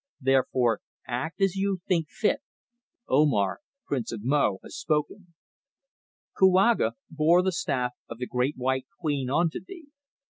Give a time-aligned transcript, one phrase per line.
[0.19, 2.39] Therefore act as you think fit.
[3.07, 5.35] Omar, Prince of Mo, has spoken."
[6.35, 9.89] "Kouaga bore the staff of the Great White Queen unto thee.